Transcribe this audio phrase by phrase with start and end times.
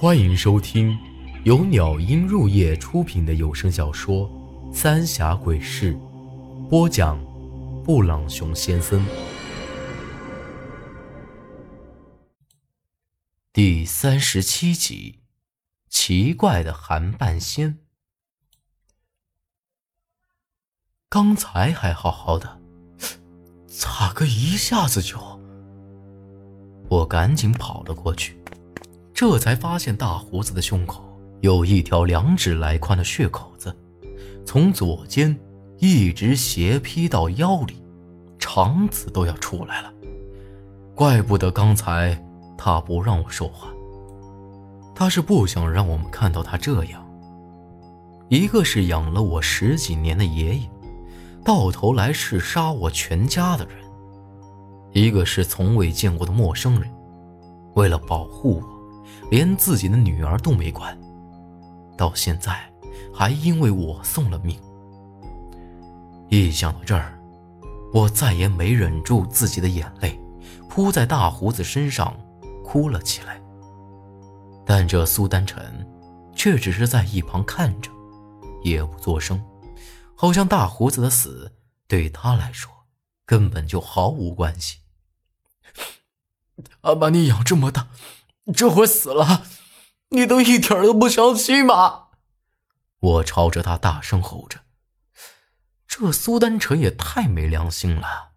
[0.00, 0.96] 欢迎收听
[1.42, 4.30] 由鸟音入夜出品的有声小说
[4.72, 5.92] 《三峡鬼事》，
[6.68, 7.18] 播讲：
[7.82, 9.04] 布朗熊先生。
[13.52, 15.18] 第三十七集：
[15.88, 17.80] 奇怪的韩半仙。
[21.08, 22.60] 刚才还好好的，
[23.66, 25.18] 咋个一下子就……
[26.88, 28.40] 我赶紧跑了过去。
[29.18, 31.02] 这才发现大胡子的胸口
[31.40, 33.76] 有一条两指来宽的血口子，
[34.46, 35.36] 从左肩
[35.78, 37.82] 一直斜劈到腰里，
[38.38, 39.92] 肠子都要出来了。
[40.94, 42.16] 怪不得刚才
[42.56, 43.70] 他不让我说话，
[44.94, 47.04] 他是不想让我们看到他这样。
[48.28, 50.70] 一个是养了我十几年的爷爷，
[51.44, 53.78] 到头来是杀我全家的人；
[54.92, 56.88] 一个是从未见过的陌生人，
[57.74, 58.77] 为了保护我。
[59.30, 60.98] 连自己的女儿都没管，
[61.96, 62.58] 到现在
[63.14, 64.58] 还因为我送了命。
[66.28, 67.18] 一想到这儿，
[67.92, 70.18] 我再也没忍住自己的眼泪，
[70.68, 72.14] 扑在大胡子身上
[72.64, 73.40] 哭了起来。
[74.66, 75.86] 但这苏丹臣
[76.34, 77.90] 却只是在一旁看着，
[78.62, 79.42] 也不作声，
[80.14, 81.50] 好像大胡子的死
[81.86, 82.70] 对他来说
[83.24, 84.80] 根本就毫无关系。
[86.82, 87.88] 他把你养这么大。
[88.52, 89.46] 这会死了，
[90.08, 92.08] 你都一点都不伤心吗？
[93.00, 94.64] 我朝着他大声吼着。
[95.86, 98.32] 这苏丹臣也太没良心了。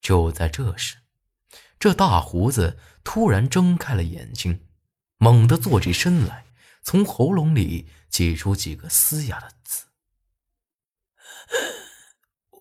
[0.00, 0.98] 就在这时，
[1.78, 4.66] 这大胡子突然睁开了眼睛，
[5.18, 6.46] 猛地坐起身来，
[6.82, 9.86] 从喉咙里挤出几个嘶哑的字：“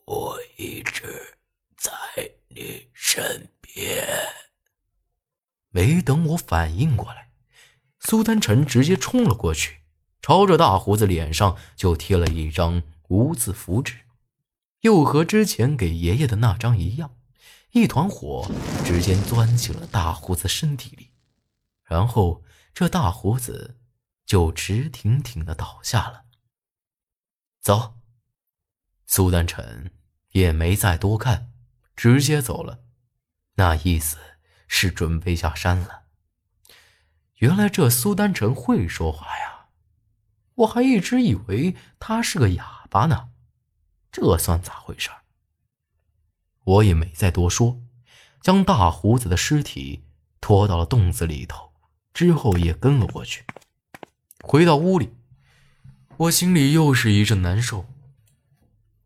[0.05, 1.37] 我一直
[1.77, 1.91] 在
[2.47, 3.49] 你身边。”
[5.83, 7.29] 没等我反应过来，
[7.99, 9.81] 苏丹臣直接冲了过去，
[10.21, 14.05] 朝着大胡子脸上就贴了一张无字符纸，
[14.79, 17.17] 又和之前给爷爷的那张一样，
[17.71, 18.49] 一团火
[18.85, 21.09] 直接钻进了大胡子身体里，
[21.83, 23.77] 然后这大胡子
[24.25, 26.23] 就直挺挺的倒下了。
[27.59, 27.95] 走，
[29.05, 29.91] 苏丹臣
[30.29, 31.51] 也没再多看，
[31.93, 32.79] 直接走了，
[33.55, 34.17] 那意思。
[34.67, 36.03] 是准备下山了。
[37.35, 39.65] 原来这苏丹臣会说话呀，
[40.55, 43.29] 我还一直以为他是个哑巴呢，
[44.11, 45.09] 这算咋回事？
[46.63, 47.81] 我也没再多说，
[48.39, 50.05] 将大胡子的尸体
[50.39, 51.73] 拖到了洞子里头，
[52.13, 53.43] 之后也跟了过去。
[54.41, 55.13] 回到屋里，
[56.15, 57.85] 我心里又是一阵难受。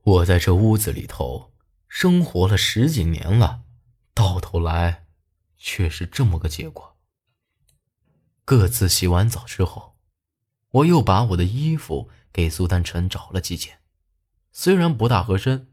[0.04, 1.52] 我在这屋子里头
[1.88, 3.62] 生活了十几年了，
[4.14, 5.07] 到头来。
[5.58, 6.96] 却是这么个结果。
[8.46, 9.98] 各自洗完澡之后，
[10.72, 13.80] 我又把我的衣服给苏丹晨找了几件，
[14.52, 15.70] 虽然不大合身，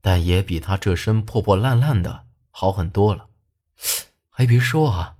[0.00, 3.28] 但也比他这身破破烂烂的好很多了。
[4.30, 5.16] 还别说啊，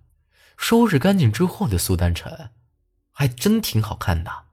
[0.56, 2.50] 收拾干净之后的苏丹晨，
[3.12, 4.46] 还真挺好看的。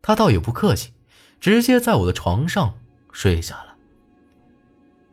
[0.00, 0.92] 他倒也不客气，
[1.40, 2.78] 直接在我的床上
[3.12, 3.76] 睡下了。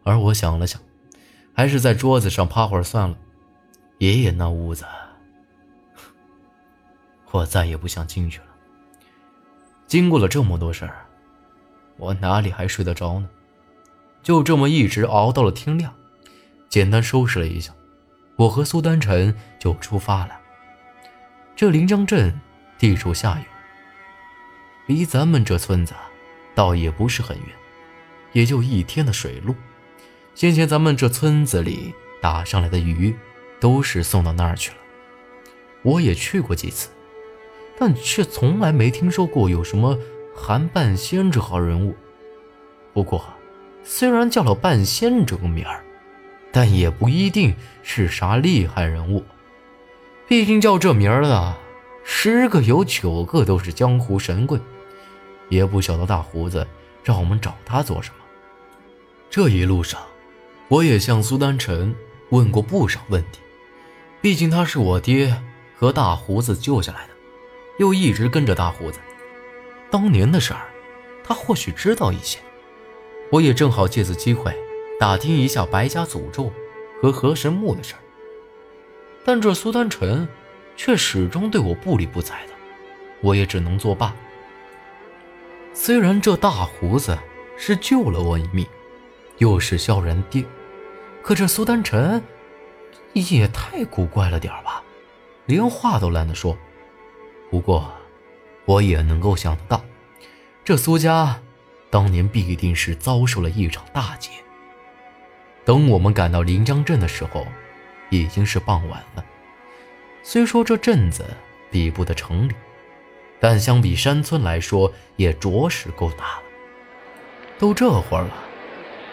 [0.04, 0.80] 而我想了想，
[1.56, 3.18] 还是在桌子上趴会儿算了。
[4.00, 4.86] 爷爷那屋子，
[7.32, 8.46] 我再也不想进去了。
[9.88, 11.06] 经过了这么多事儿，
[11.96, 13.30] 我哪里还睡得着呢？
[14.22, 15.94] 就这么一直熬到了天亮，
[16.68, 17.74] 简单收拾了一下，
[18.36, 20.38] 我和苏丹晨就出发了。
[21.56, 22.38] 这临江镇
[22.78, 23.46] 地处下游，
[24.88, 25.94] 离咱们这村子
[26.54, 27.48] 倒也不是很远，
[28.34, 29.56] 也就一天的水路。
[30.34, 33.16] 先前咱们这村子里打上来的鱼。
[33.66, 34.78] 都是送到那儿去了。
[35.82, 36.88] 我也去过几次，
[37.80, 39.98] 但却从来没听说过有什么
[40.36, 41.96] 韩半仙这号人物。
[42.94, 43.26] 不过，
[43.84, 45.84] 虽然叫了半仙这个名儿，
[46.52, 49.24] 但也不一定是啥厉害人物。
[50.28, 51.58] 毕竟叫这名儿的，
[52.04, 54.62] 十个有九个都是江湖神棍。
[55.50, 56.68] 也不晓得大胡子
[57.04, 58.18] 让我们找他做什么。
[59.28, 60.00] 这一路上，
[60.68, 61.96] 我也向苏丹臣
[62.30, 63.40] 问过不少问题。
[64.26, 65.40] 毕竟他是我爹
[65.78, 67.14] 和大胡子救下来的，
[67.78, 69.00] 又一直跟着大胡子。
[69.92, 70.66] 当年的事儿，
[71.24, 72.40] 他或许知道一些。
[73.32, 74.52] 我也正好借此机会
[75.00, 76.52] 打听一下白家诅咒
[77.00, 78.02] 和河神墓的事儿。
[79.24, 80.28] 但这苏丹臣
[80.76, 82.54] 却始终对我不理不睬的，
[83.22, 84.12] 我也只能作罢。
[85.72, 87.16] 虽然这大胡子
[87.60, 88.66] 是救了我一命，
[89.38, 90.44] 又是萧然爹，
[91.22, 92.20] 可这苏丹臣……
[93.22, 94.84] 也太古怪了点吧，
[95.46, 96.58] 连话都懒得说，
[97.50, 97.92] 不过，
[98.66, 99.82] 我也能够想得到，
[100.64, 101.42] 这苏家
[101.90, 104.32] 当年必定是遭受了一场大劫。
[105.64, 107.48] 等我们赶到临江镇的时候，
[108.10, 109.24] 已经是傍晚了。
[110.22, 111.26] 虽说这镇子
[111.72, 112.54] 比不得城里，
[113.40, 116.44] 但相比山村来说，也着实够大了。
[117.58, 118.34] 都这会儿了，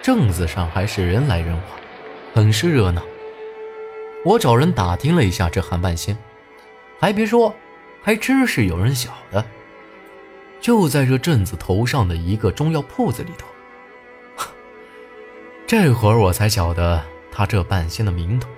[0.02, 1.62] 镇子上还是人来人往，
[2.34, 3.00] 很是热闹。
[4.24, 6.16] 我找人打听了一下这韩半仙，
[6.98, 7.54] 还别说，
[8.02, 9.44] 还真是有人晓得，
[10.60, 13.46] 就在这镇子头上的一个中药铺子里头。
[15.66, 18.48] 这会儿我才晓得，他这半仙的名头，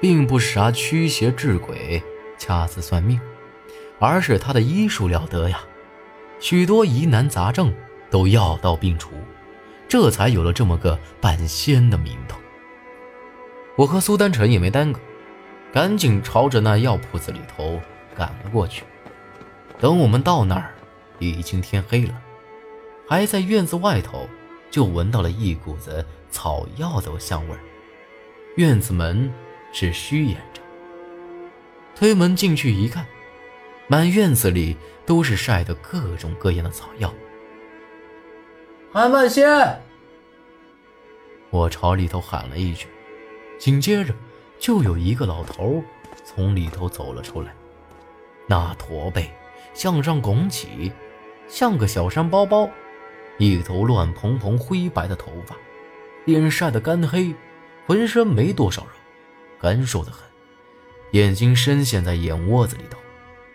[0.00, 2.02] 并不是啥驱邪治鬼、
[2.36, 3.20] 掐字算命，
[3.98, 5.60] 而是他的医术了得呀，
[6.40, 7.72] 许多疑难杂症。
[8.10, 9.10] 都药到病除，
[9.88, 12.38] 这才有了这么个半仙的名头。
[13.76, 15.00] 我和苏丹臣也没耽搁，
[15.72, 17.80] 赶紧朝着那药铺子里头
[18.14, 18.84] 赶了过去。
[19.80, 20.72] 等我们到那儿，
[21.18, 22.14] 已经天黑了，
[23.08, 24.28] 还在院子外头，
[24.70, 27.60] 就闻到了一股子草药的香味儿。
[28.56, 29.28] 院子门
[29.72, 30.62] 是虚掩着，
[31.96, 33.04] 推门进去一看，
[33.88, 37.12] 满院子里都是晒的各种各样的草药。
[38.92, 39.82] 韩半仙，
[41.50, 42.86] 我朝里头喊了一句，
[43.58, 44.14] 紧接着
[44.58, 45.82] 就有一个老头
[46.24, 47.54] 从里头走了出来。
[48.46, 49.30] 那驼背
[49.72, 50.92] 向上拱起，
[51.48, 52.68] 像个小山包包，
[53.38, 55.56] 一头乱蓬蓬灰白的头发，
[56.24, 57.34] 脸晒得干黑，
[57.86, 58.90] 浑身没多少肉，
[59.60, 60.22] 干瘦的很，
[61.12, 62.98] 眼睛深陷在眼窝子里头，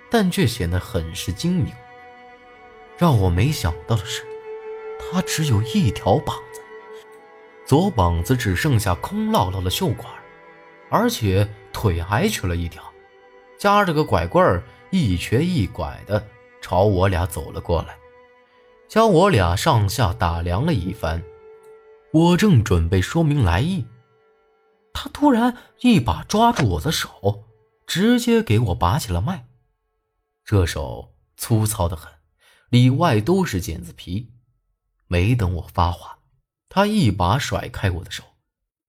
[0.10, 1.72] 但却显得很是精明。
[2.98, 4.24] 让我没想到的是。
[5.12, 6.38] 他只有一条膀，
[7.70, 10.12] 左膀子只剩下空落落的袖管，
[10.90, 12.84] 而且腿还瘸了一条，
[13.60, 16.28] 夹着个拐棍儿，一瘸一拐的
[16.64, 17.96] 朝我俩走了过来，
[18.88, 21.24] 将我俩上下打量了一番。
[22.12, 23.86] 我正准备说明来意，
[24.92, 27.44] 他突然一把抓住我的手，
[27.86, 29.46] 直接给我拔起了脉。
[30.44, 32.12] 这手粗糙的很，
[32.72, 34.32] 里外都是茧子皮。
[35.06, 36.18] 没等我发话，
[36.70, 38.24] 他一把甩开我的手，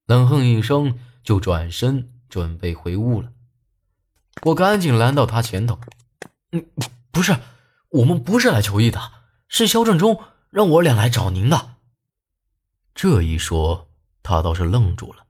[0.06, 3.32] 冷哼一声，就转身准备回屋了。
[4.43, 5.81] 我赶紧拦到他前头
[6.53, 6.71] ：“嗯，
[7.11, 7.37] 不是，
[7.88, 9.00] 我们不是来求医的，
[9.49, 11.77] 是肖正中让我俩来找您的。”
[12.94, 13.91] 这一说，
[14.23, 15.27] 他倒是愣住了。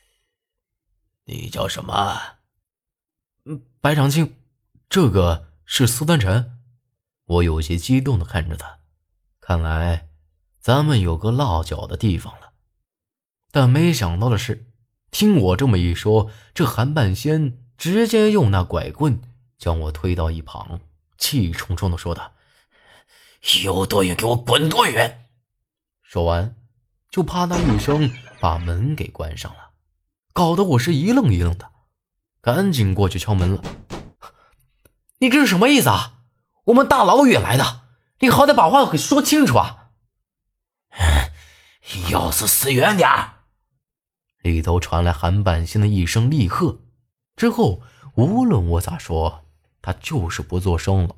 [1.24, 2.20] “你叫什么
[3.46, 4.36] ？”“嗯，白长青，
[4.88, 6.58] 这个是苏丹晨。”
[7.24, 8.80] 我有些激动的看着他。
[9.40, 10.09] 看来，
[10.60, 12.52] 咱们有个落脚的地方了。
[13.50, 14.66] 但没想到的是，
[15.10, 19.20] 听我这么一说，这韩半仙直接用那拐棍
[19.58, 20.80] 将我推到一旁，
[21.18, 22.32] 气冲冲的说道
[23.64, 25.26] ：“有多远给我滚多远！”
[26.04, 26.54] 说完，
[27.10, 29.70] 就啪嗒一声把门给关上了，
[30.32, 31.70] 搞得我是一愣一愣的，
[32.40, 33.62] 赶紧过去敲门了。
[35.18, 36.18] 你这是什么意思啊？
[36.64, 37.80] 我们大老远来的。
[38.20, 39.79] 你好歹把话给说清楚啊！
[42.10, 43.08] 要死死远点
[44.42, 46.80] 里头传来韩半仙的一声厉喝，
[47.36, 47.82] 之后
[48.14, 49.44] 无论我咋说，
[49.82, 51.16] 他就是不作声了。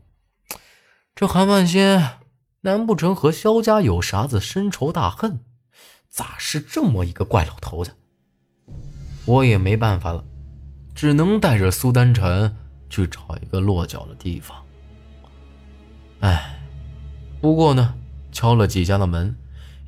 [1.14, 2.18] 这韩半仙
[2.62, 5.44] 难不成和萧家有啥子深仇大恨？
[6.08, 7.96] 咋是这么一个怪老头子？
[9.24, 10.24] 我也没办法了，
[10.94, 12.56] 只能带着苏丹晨
[12.90, 14.64] 去找一个落脚的地方。
[16.20, 16.58] 哎。
[17.40, 17.94] 不过呢，
[18.30, 19.36] 敲了几家的门，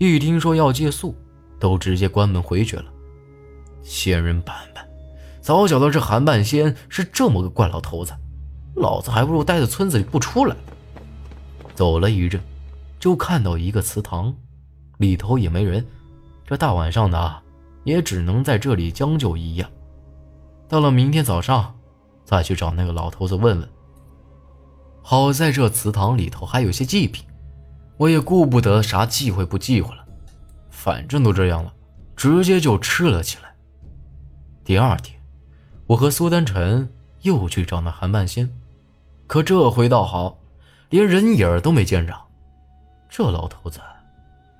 [0.04, 1.14] 一听说要借宿，
[1.58, 2.84] 都直接关门回去了。
[3.82, 4.87] 仙人板板，
[5.40, 8.12] 早晓得这韩半仙是这么个怪老头子，
[8.75, 10.56] 老子还不如待在村子里不出来。
[11.75, 12.40] 走了一阵，
[12.99, 14.34] 就看到一个祠堂，
[14.99, 15.84] 里头也没人。
[16.46, 17.42] 这大晚上的，
[17.84, 19.66] 也只能在这里将就一夜。
[20.68, 21.75] 到了明天早上，
[22.25, 23.68] 再去找那个老头子问问。
[25.02, 27.25] 好在这祠堂里头还有些祭品。
[27.96, 30.04] 我也顾不得啥忌讳不忌讳了，
[30.70, 31.72] 反正都这样了，
[32.16, 33.54] 直接就吃了起来。
[34.64, 35.20] 第二天，
[35.86, 38.50] 我和苏丹晨又去找那韩半仙，
[39.26, 40.38] 可这回倒好，
[40.90, 42.14] 连人影都没见着。
[43.08, 43.80] 这老头子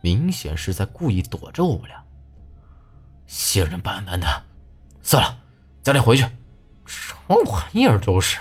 [0.01, 2.01] 明显是在故意躲着我们俩。
[3.27, 4.27] 仙人板板的，
[5.03, 5.37] 算了，
[5.83, 6.25] 咱俩回去。
[6.87, 8.39] 什么玩意儿都是！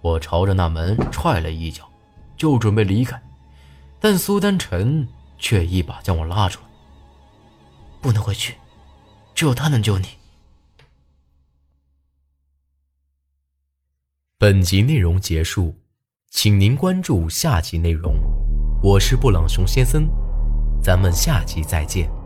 [0.00, 1.88] 我朝着那门踹了一脚，
[2.36, 3.22] 就准备离开。
[4.00, 6.68] 但苏丹臣却一把将我拉住了。
[8.00, 8.54] 不能回去，
[9.34, 10.08] 只有他能救你。
[14.38, 15.74] 本集内容结束，
[16.30, 18.14] 请您关注下集内容。
[18.80, 20.08] 我是布朗熊先生，
[20.80, 22.17] 咱们下集再见。